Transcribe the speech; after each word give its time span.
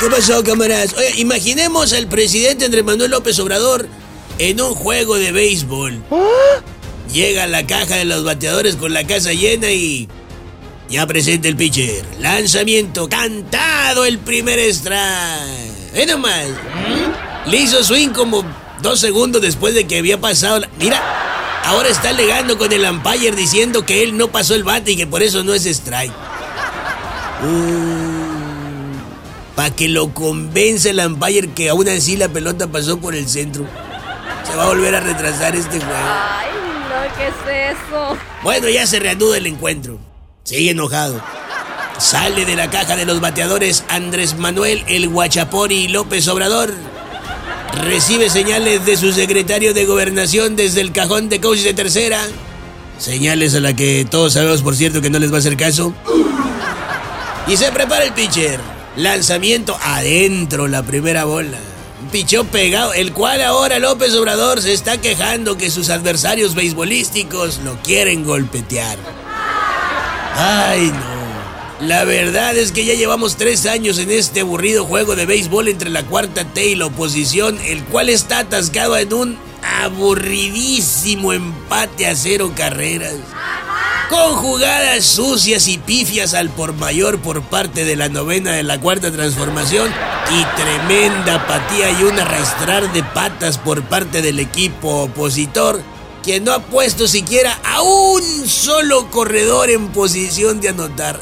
¿Qué 0.00 0.06
pasó, 0.10 0.42
camaradas? 0.42 0.94
Oye, 0.94 1.12
imaginemos 1.16 1.92
al 1.92 2.06
presidente 2.08 2.64
Andrés 2.66 2.84
Manuel 2.84 3.10
López 3.10 3.38
Obrador 3.38 3.88
en 4.38 4.60
un 4.60 4.74
juego 4.74 5.16
de 5.16 5.32
béisbol. 5.32 6.02
Llega 7.12 7.44
a 7.44 7.46
la 7.46 7.66
caja 7.66 7.96
de 7.96 8.04
los 8.04 8.24
bateadores 8.24 8.76
con 8.76 8.92
la 8.92 9.06
casa 9.06 9.32
llena 9.32 9.70
y... 9.70 10.08
Ya 10.90 11.06
presenta 11.06 11.48
el 11.48 11.56
pitcher. 11.56 12.04
Lanzamiento 12.20 13.08
cantado 13.08 14.04
el 14.04 14.18
primer 14.18 14.58
strike. 14.58 15.92
Ve 15.94 16.04
nomás. 16.06 16.48
Le 17.46 17.56
hizo 17.56 17.82
swing 17.82 18.10
como 18.10 18.44
dos 18.82 19.00
segundos 19.00 19.40
después 19.40 19.72
de 19.74 19.86
que 19.86 19.98
había 19.98 20.20
pasado. 20.20 20.58
la- 20.58 20.68
Mira, 20.78 21.00
ahora 21.64 21.88
está 21.88 22.10
alegando 22.10 22.58
con 22.58 22.70
el 22.70 22.84
umpire 22.84 23.34
diciendo 23.34 23.86
que 23.86 24.02
él 24.02 24.18
no 24.18 24.28
pasó 24.28 24.54
el 24.54 24.62
bate 24.62 24.92
y 24.92 24.96
que 24.96 25.06
por 25.06 25.22
eso 25.22 25.42
no 25.42 25.54
es 25.54 25.64
strike. 25.64 26.12
Para 29.54 29.70
que 29.70 29.88
lo 29.88 30.12
convenza 30.12 30.90
el 30.90 30.98
umpire 30.98 31.50
que 31.50 31.68
aún 31.68 31.88
así 31.88 32.16
la 32.16 32.28
pelota 32.28 32.66
pasó 32.66 32.98
por 32.98 33.14
el 33.14 33.28
centro. 33.28 33.64
Se 34.48 34.56
va 34.56 34.64
a 34.64 34.68
volver 34.68 34.94
a 34.94 35.00
retrasar 35.00 35.54
este 35.54 35.78
juego. 35.78 35.94
Ay, 35.94 36.48
no, 36.88 37.16
¿qué 37.16 37.28
es 37.28 37.76
eso? 37.76 38.16
Bueno, 38.42 38.68
ya 38.68 38.86
se 38.86 38.98
reanuda 38.98 39.38
el 39.38 39.46
encuentro. 39.46 39.98
Sigue 40.42 40.70
enojado. 40.70 41.22
Sale 41.98 42.44
de 42.44 42.56
la 42.56 42.70
caja 42.70 42.96
de 42.96 43.06
los 43.06 43.20
bateadores 43.20 43.84
Andrés 43.88 44.36
Manuel 44.36 44.82
El 44.88 45.08
Guachapori 45.08 45.88
López 45.88 46.26
Obrador. 46.28 46.74
Recibe 47.84 48.28
señales 48.30 48.84
de 48.84 48.96
su 48.96 49.12
secretario 49.12 49.72
de 49.72 49.84
gobernación 49.86 50.56
desde 50.56 50.80
el 50.80 50.92
cajón 50.92 51.28
de 51.28 51.40
coach 51.40 51.60
de 51.60 51.74
tercera. 51.74 52.20
Señales 52.98 53.54
a 53.54 53.60
la 53.60 53.74
que 53.74 54.06
todos 54.08 54.34
sabemos, 54.34 54.62
por 54.62 54.74
cierto, 54.76 55.00
que 55.00 55.10
no 55.10 55.18
les 55.18 55.30
va 55.30 55.36
a 55.36 55.38
hacer 55.38 55.56
caso. 55.56 55.94
Y 57.46 57.56
se 57.56 57.70
prepara 57.72 58.04
el 58.04 58.12
pitcher. 58.12 58.73
Lanzamiento 58.96 59.76
adentro, 59.82 60.68
la 60.68 60.84
primera 60.84 61.24
bola. 61.24 61.58
Un 62.00 62.08
pichón 62.10 62.46
pegado, 62.46 62.92
el 62.92 63.12
cual 63.12 63.42
ahora 63.42 63.80
López 63.80 64.14
Obrador 64.14 64.62
se 64.62 64.72
está 64.72 65.00
quejando 65.00 65.58
que 65.58 65.70
sus 65.70 65.90
adversarios 65.90 66.54
beisbolísticos 66.54 67.58
lo 67.64 67.76
quieren 67.82 68.24
golpetear. 68.24 68.96
Ay, 70.36 70.92
no. 70.92 71.86
La 71.86 72.04
verdad 72.04 72.56
es 72.56 72.70
que 72.70 72.84
ya 72.84 72.94
llevamos 72.94 73.36
tres 73.36 73.66
años 73.66 73.98
en 73.98 74.12
este 74.12 74.40
aburrido 74.40 74.84
juego 74.84 75.16
de 75.16 75.26
béisbol 75.26 75.66
entre 75.66 75.90
la 75.90 76.04
cuarta 76.04 76.44
T 76.44 76.64
y 76.64 76.74
la 76.76 76.86
oposición, 76.86 77.58
el 77.66 77.82
cual 77.84 78.08
está 78.08 78.38
atascado 78.38 78.96
en 78.96 79.12
un 79.12 79.38
aburridísimo 79.82 81.32
empate 81.32 82.06
a 82.06 82.14
cero 82.14 82.52
carreras. 82.54 83.14
Con 84.10 84.34
jugadas 84.36 85.04
sucias 85.04 85.66
y 85.68 85.78
pifias 85.78 86.34
al 86.34 86.50
por 86.50 86.74
mayor 86.74 87.20
por 87.20 87.42
parte 87.42 87.84
de 87.84 87.96
la 87.96 88.08
novena 88.08 88.52
de 88.52 88.62
la 88.62 88.80
cuarta 88.80 89.10
transformación 89.10 89.90
y 90.30 90.44
tremenda 90.60 91.36
apatía 91.36 91.90
y 91.90 92.04
un 92.04 92.18
arrastrar 92.18 92.92
de 92.92 93.02
patas 93.02 93.58
por 93.58 93.82
parte 93.82 94.22
del 94.22 94.40
equipo 94.40 95.04
opositor 95.04 95.82
que 96.22 96.40
no 96.40 96.52
ha 96.52 96.60
puesto 96.60 97.06
siquiera 97.06 97.58
a 97.64 97.82
un 97.82 98.48
solo 98.48 99.10
corredor 99.10 99.70
en 99.70 99.88
posición 99.88 100.60
de 100.60 100.70
anotar. 100.70 101.20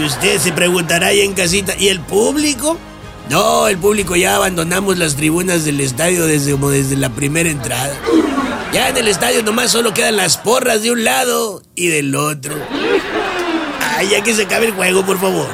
Y 0.00 0.04
usted 0.04 0.40
se 0.40 0.52
preguntará 0.52 1.08
ahí 1.08 1.20
en 1.20 1.34
casita, 1.34 1.74
¿y 1.78 1.88
el 1.88 2.00
público? 2.00 2.78
No, 3.30 3.68
el 3.68 3.78
público 3.78 4.16
ya 4.16 4.36
abandonamos 4.36 4.98
las 4.98 5.16
tribunas 5.16 5.64
del 5.64 5.80
estadio 5.80 6.26
desde, 6.26 6.52
como 6.52 6.70
desde 6.70 6.96
la 6.96 7.10
primera 7.10 7.48
entrada. 7.48 7.94
Ya 8.72 8.88
en 8.88 8.96
el 8.96 9.08
estadio 9.08 9.42
nomás 9.42 9.70
solo 9.70 9.92
quedan 9.92 10.16
las 10.16 10.38
porras 10.38 10.82
de 10.82 10.90
un 10.90 11.04
lado 11.04 11.62
y 11.74 11.88
del 11.88 12.14
otro. 12.16 12.56
Ay, 13.96 14.08
ya 14.08 14.22
que 14.22 14.34
se 14.34 14.44
acabe 14.44 14.66
el 14.66 14.72
juego, 14.72 15.04
por 15.04 15.20
favor. 15.20 15.48